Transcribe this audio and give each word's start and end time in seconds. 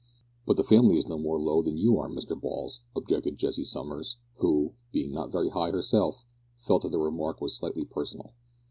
"But 0.47 0.57
the 0.57 0.63
family 0.63 0.97
is 0.97 1.05
no 1.07 1.19
more 1.19 1.39
low 1.39 1.61
than 1.61 1.77
you 1.77 1.99
are, 1.99 2.09
Mr 2.09 2.33
Balls," 2.35 2.81
objected 2.95 3.37
Jessie 3.37 3.63
Summers, 3.63 4.17
who, 4.37 4.73
being 4.91 5.11
not 5.11 5.31
very 5.31 5.49
high 5.49 5.69
herself, 5.69 6.25
felt 6.57 6.81
that 6.81 6.89
the 6.89 6.97
remark 6.99 7.39
was 7.39 7.55
slightly 7.55 7.85
personal. 7.85 8.33